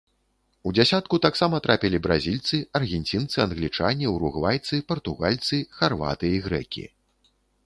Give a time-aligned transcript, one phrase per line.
[0.69, 6.85] У дзясятку таксама трапілі бразільцы, аргенцінцы, англічане, уругвайцы, партугальцы, харваты і грэкі.